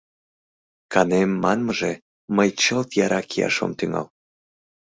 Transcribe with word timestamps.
Канем 0.93 1.29
манмыже, 1.43 1.93
мый 2.35 2.49
чылт 2.61 2.89
яра 3.05 3.21
кияш 3.29 3.55
ом 3.65 3.71
тӱҥал. 3.79 4.07